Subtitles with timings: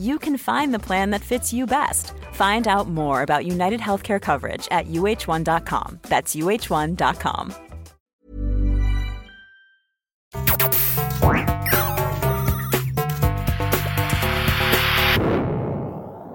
[0.00, 2.12] you can find the plan that fits you best.
[2.32, 5.98] Find out more about United Healthcare coverage at uh1.com.
[6.02, 7.52] That's uh1.com.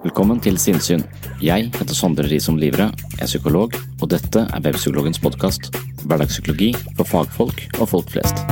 [0.05, 1.01] Velkommen til Sinnsyn.
[1.41, 5.73] Jeg heter Sondre Risom Livre, er psykolog, og dette er Webpsykologens podkast.
[6.05, 8.45] Hverdagspsykologi for fagfolk og folk flest.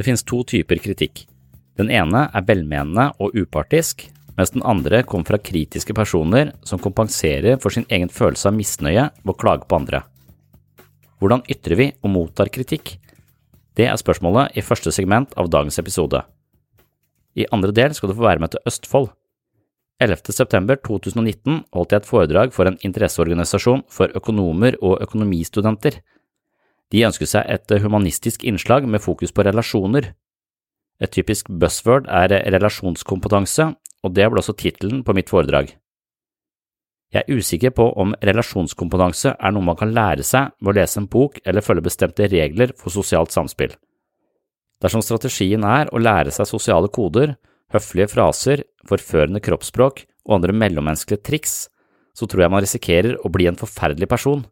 [0.00, 1.26] Det finnes to typer kritikk.
[1.76, 4.06] Den ene er velmenende og upartisk,
[4.38, 9.02] mens den andre kommer fra kritiske personer som kompenserer for sin egen følelse av misnøye
[9.12, 10.00] ved å klage på andre.
[11.20, 12.94] Hvordan ytrer vi og mottar kritikk?
[13.76, 16.22] Det er spørsmålet i første segment av dagens episode.
[17.36, 19.10] I andre del skal du få være med til Østfold.
[20.00, 20.32] 11.
[20.32, 26.00] september 2019 holdt jeg et foredrag for en interesseorganisasjon for økonomer og økonomistudenter.
[26.90, 30.12] De ønsket seg et humanistisk innslag med fokus på relasjoner.
[31.00, 33.70] Et typisk buzzword er relasjonskompetanse,
[34.04, 35.76] og det ble også tittelen på mitt foredrag.
[37.10, 41.00] Jeg er usikker på om relasjonskompetanse er noe man kan lære seg ved å lese
[41.00, 43.72] en bok eller følge bestemte regler for sosialt samspill.
[44.80, 47.34] Dersom strategien er å lære seg sosiale koder,
[47.74, 51.56] høflige fraser, forførende kroppsspråk og andre mellommenneskelige triks,
[52.14, 54.46] så tror jeg man risikerer å bli en forferdelig person.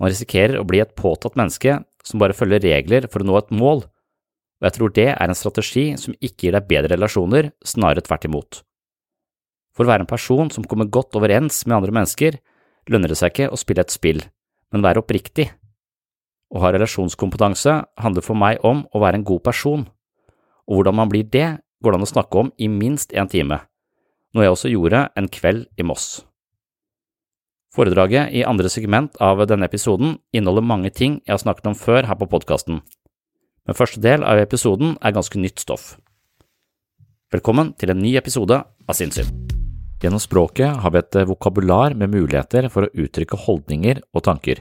[0.00, 3.52] Man risikerer å bli et påtatt menneske som bare følger regler for å nå et
[3.54, 3.84] mål,
[4.62, 8.28] og jeg tror det er en strategi som ikke gir deg bedre relasjoner, snarere tvert
[8.28, 8.60] imot.
[9.74, 12.38] For å være en person som kommer godt overens med andre mennesker,
[12.90, 14.22] lønner det seg ikke å spille et spill,
[14.72, 15.48] men være oppriktig.
[16.52, 19.86] Å ha relasjonskompetanse handler for meg om å være en god person,
[20.68, 23.62] og hvordan man blir det, går det an å snakke om i minst en time,
[24.32, 26.20] noe jeg også gjorde en kveld i Moss.
[27.72, 32.04] Foredraget i andre segment av denne episoden inneholder mange ting jeg har snakket om før
[32.04, 32.82] her på podkasten,
[33.64, 35.94] men første del av episoden er ganske nytt stoff.
[37.32, 39.30] Velkommen til en ny episode av Sinnssyn.
[40.02, 44.60] Gjennom språket har vi et vokabular med muligheter for å uttrykke holdninger og tanker.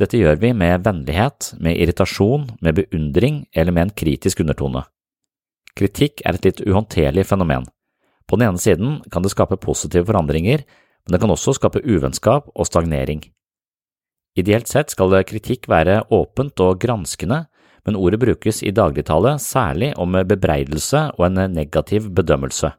[0.00, 4.86] Dette gjør vi med vennlighet, med irritasjon, med beundring eller med en kritisk undertone.
[5.76, 7.68] Kritikk er et litt uhåndterlig fenomen.
[8.24, 10.64] På den ene siden kan det skape positive forandringer,
[11.04, 13.22] men det kan også skape uvennskap og stagnering.
[14.34, 17.44] Ideelt sett skal kritikk være åpent og granskende,
[17.84, 22.72] men ordet brukes i dagligtale særlig om bebreidelse og en negativ bedømmelse,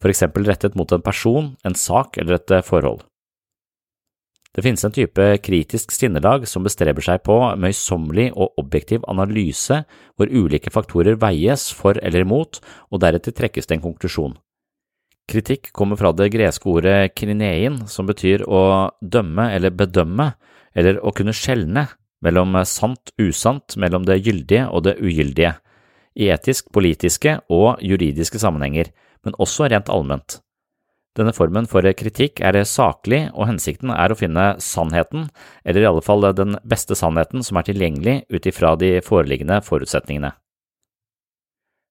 [0.00, 3.02] for eksempel rettet mot en person, en sak eller et forhold.
[4.54, 9.82] Det finnes en type kritisk sinnelag som bestreber seg på møysommelig og objektiv analyse
[10.16, 14.38] hvor ulike faktorer veies for eller imot, og deretter trekkes det en konklusjon.
[15.28, 20.30] Kritikk kommer fra det greske ordet krinein, som betyr å dømme eller bedømme,
[20.72, 21.84] eller å kunne skjelne
[22.24, 25.52] mellom sant usant, mellom det gyldige og det ugyldige,
[26.18, 28.88] i etisk, politiske og juridiske sammenhenger,
[29.22, 30.40] men også rent allment.
[31.18, 35.28] Denne formen for kritikk er saklig, og hensikten er å finne sannheten,
[35.64, 40.32] eller i alle fall den beste sannheten som er tilgjengelig ut ifra de foreliggende forutsetningene.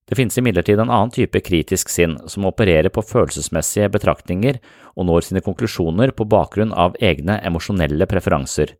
[0.07, 4.59] Det finnes imidlertid en annen type kritisk sinn som opererer på følelsesmessige betraktninger
[4.95, 8.77] og når sine konklusjoner på bakgrunn av egne emosjonelle preferanser.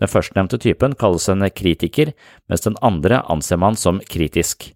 [0.00, 2.12] Den førstnevnte typen kalles en kritiker,
[2.48, 4.70] mens den andre anser man som kritisk.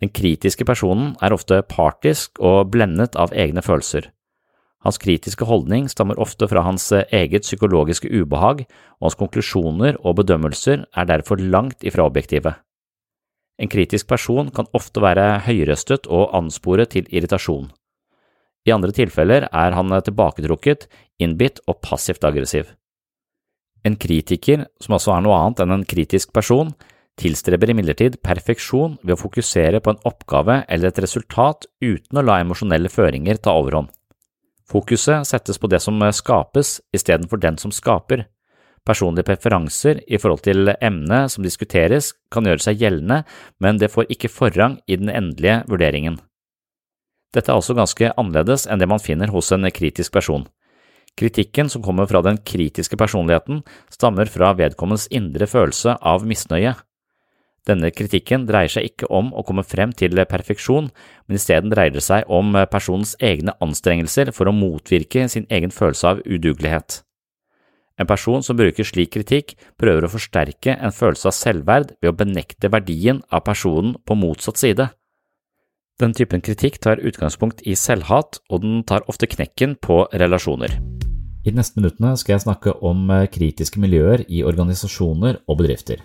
[0.00, 4.10] Den kritiske personen er ofte partisk og blendet av egne følelser.
[4.84, 8.66] Hans kritiske holdning stammer ofte fra hans eget psykologiske ubehag,
[9.00, 12.52] og hans konklusjoner og bedømmelser er derfor langt ifra objektive.
[13.56, 17.70] En kritisk person kan ofte være høyrøstet og anspore til irritasjon.
[18.66, 20.88] I andre tilfeller er han tilbaketrukket,
[21.22, 22.74] innbitt og passivt aggressiv.
[23.86, 26.72] En kritiker, som også er noe annet enn en kritisk person,
[27.16, 32.40] tilstreber imidlertid perfeksjon ved å fokusere på en oppgave eller et resultat uten å la
[32.42, 33.88] emosjonelle føringer ta overhånd.
[34.66, 38.26] Fokuset settes på det som skapes istedenfor den som skaper.
[38.86, 43.24] Personlige preferanser i forhold til emnet som diskuteres kan gjøre seg gjeldende,
[43.58, 46.20] men det får ikke forrang i den endelige vurderingen.
[47.34, 50.46] Dette er altså ganske annerledes enn det man finner hos en kritisk person.
[51.16, 56.76] Kritikken som kommer fra den kritiske personligheten, stammer fra vedkommens indre følelse av misnøye.
[57.66, 60.92] Denne kritikken dreier seg ikke om å komme frem til perfeksjon,
[61.26, 66.14] men isteden dreier det seg om personens egne anstrengelser for å motvirke sin egen følelse
[66.14, 67.00] av udugelighet.
[67.96, 72.16] En person som bruker slik kritikk, prøver å forsterke en følelse av selvverd ved å
[72.16, 74.90] benekte verdien av personen på motsatt side.
[75.96, 80.76] Den typen kritikk tar utgangspunkt i selvhat, og den tar ofte knekken på relasjoner.
[81.46, 86.02] I de neste minuttene skal jeg snakke om eh, kritiske miljøer i organisasjoner og bedrifter.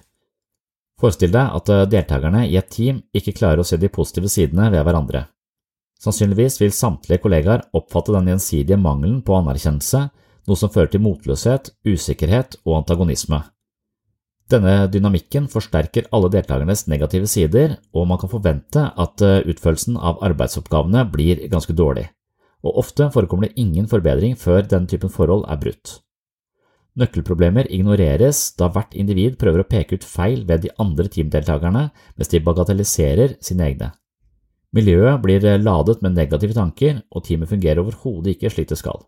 [1.01, 4.69] Forestill deg at eh, deltakerne i et team ikke klarer å se de positive sidene
[4.71, 5.25] ved hverandre.
[6.01, 10.05] Sannsynligvis vil samtlige kollegaer oppfatte den gjensidige mangelen på anerkjennelse
[10.47, 13.41] noe som fører til motløshet, usikkerhet og antagonisme.
[14.51, 20.19] Denne dynamikken forsterker alle deltakernes negative sider, og man kan forvente at eh, utførelsen av
[20.27, 22.09] arbeidsoppgavene blir ganske dårlig,
[22.65, 26.01] og ofte forekommer det ingen forbedring før den typen forhold er brutt.
[26.99, 32.31] Nøkkelproblemer ignoreres da hvert individ prøver å peke ut feil ved de andre teamdeltakerne mens
[32.33, 33.93] de bagatelliserer sine egne.
[34.75, 38.99] Miljøet blir ladet med negative tanker, og teamet fungerer overhodet ikke slik det skal.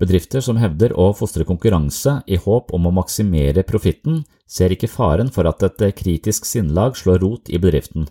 [0.00, 5.28] Bedrifter som hevder å fostre konkurranse i håp om å maksimere profitten, ser ikke faren
[5.34, 8.08] for at et kritisk sinnelag slår rot i bedriften,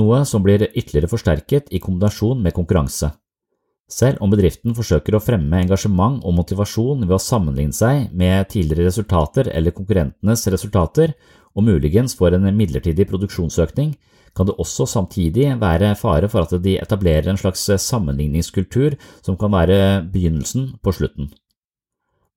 [0.00, 3.12] noe som blir ytterligere forsterket i kombinasjon med konkurranse.
[3.88, 8.88] Selv om bedriften forsøker å fremme engasjement og motivasjon ved å sammenligne seg med tidligere
[8.88, 11.14] resultater eller konkurrentenes resultater,
[11.56, 13.94] og muligens får en midlertidig produksjonsøkning,
[14.36, 19.52] kan det også samtidig være fare for at de etablerer en slags sammenligningskultur som kan
[19.52, 21.30] være begynnelsen på slutten.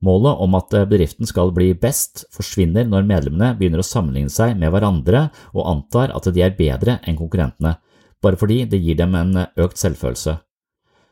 [0.01, 4.73] Målet om at bedriften skal bli best, forsvinner når medlemmene begynner å sammenligne seg med
[4.73, 7.75] hverandre og antar at de er bedre enn konkurrentene,
[8.21, 10.39] bare fordi det gir dem en økt selvfølelse.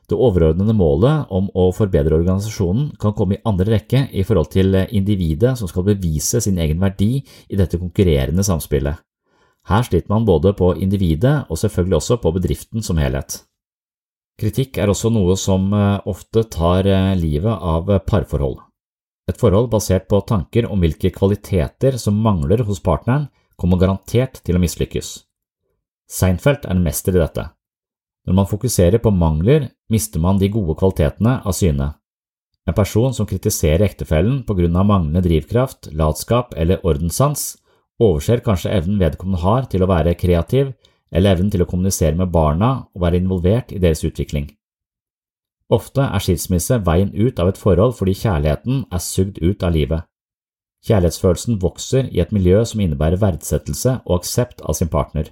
[0.10, 4.74] Det overordnede målet om å forbedre organisasjonen kan komme i andre rekke i forhold til
[4.90, 8.98] individet som skal bevise sin egen verdi i dette konkurrerende samspillet.
[9.68, 13.44] Her sliter man både på individet og selvfølgelig også på bedriften som helhet.
[14.40, 18.62] Kritikk er også noe som eh, ofte tar eh, livet av parforhold.
[19.30, 23.28] Et forhold basert på tanker om hvilke kvaliteter som mangler hos partneren,
[23.60, 25.10] kommer garantert til å mislykkes.
[26.10, 27.50] Seinfeld er en mester i dette.
[28.26, 31.92] Når man fokuserer på mangler, mister man de gode kvalitetene av syne.
[32.66, 37.58] En person som kritiserer ektefellen på grunn av manglende drivkraft, latskap eller ordenssans,
[38.00, 40.72] overser kanskje evnen vedkommende har til å være kreativ,
[41.12, 44.48] eller evnen til å kommunisere med barna og være involvert i deres utvikling.
[45.70, 50.06] Ofte er skilsmisse veien ut av et forhold fordi kjærligheten er sugd ut av livet.
[50.88, 55.28] Kjærlighetsfølelsen vokser i et miljø som innebærer verdsettelse og aksept av sin partner.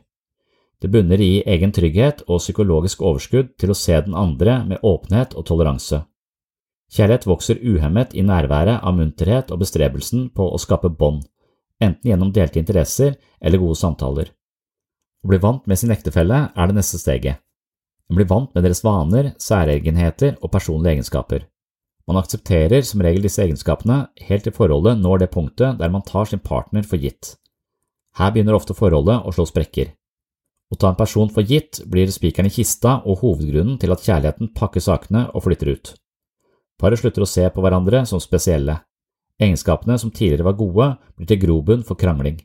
[0.81, 5.33] Det bunner i egen trygghet og psykologisk overskudd til å se den andre med åpenhet
[5.33, 6.03] og toleranse.
[6.93, 11.25] Kjærlighet vokser uhemmet i nærværet av munterhet og bestrebelsen på å skape bånd,
[11.84, 14.31] enten gjennom delte interesser eller gode samtaler.
[15.24, 17.41] Å bli vant med sin ektefelle er det neste steget.
[18.07, 21.48] En blir vant med deres vaner, særegenheter og personlige egenskaper.
[22.07, 26.29] Man aksepterer som regel disse egenskapene helt til forholdet når det punktet der man tar
[26.29, 27.36] sin partner for gitt.
[28.15, 29.91] Her begynner ofte forholdet å slå sprekker.
[30.72, 34.53] Å ta en person for gitt blir spikeren i kista og hovedgrunnen til at kjærligheten
[34.55, 35.93] pakker sakene og flytter ut.
[36.79, 38.79] Paret slutter å se på hverandre som spesielle.
[39.38, 42.39] Egenskapene som tidligere var gode, blir til grobunn for krangling.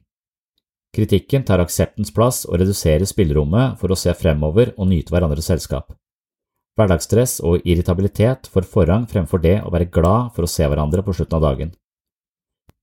[0.92, 5.94] Kritikken tar akseptens plass og reduserer spillerommet for å se fremover og nyte hverandres selskap.
[6.76, 11.16] Hverdagsstress og irritabilitet får forrang fremfor det å være glad for å se hverandre på
[11.16, 11.72] slutten av dagen.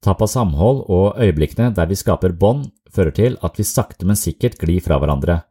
[0.01, 4.18] Tap av samhold og øyeblikkene der vi skaper bånd, fører til at vi sakte, men
[4.18, 5.42] sikkert glir fra hverandre,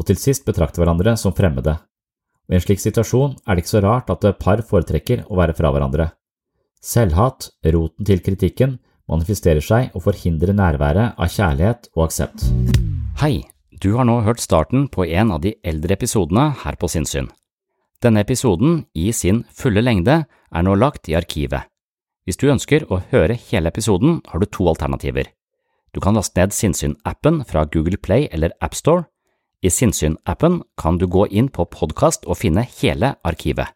[0.00, 1.76] og til sist betrakter hverandre som fremmede.
[2.46, 5.56] Og I en slik situasjon er det ikke så rart at par foretrekker å være
[5.58, 6.12] fra hverandre.
[6.82, 8.78] Selvhat, roten til kritikken,
[9.10, 12.46] manifesterer seg og forhindrer nærværet av kjærlighet og aksept.
[13.20, 13.46] Hei,
[13.82, 17.30] du har nå hørt starten på en av de eldre episodene her på Sinnsyn.
[18.02, 21.68] Denne episoden, i sin fulle lengde, er nå lagt i arkivet.
[22.26, 25.30] Hvis du ønsker å høre hele episoden, har du to alternativer.
[25.94, 29.06] Du kan laste ned Sinnsyn-appen fra Google Play eller AppStore.
[29.62, 33.75] I Sinnsyn-appen kan du gå inn på podkast og finne hele arkivet.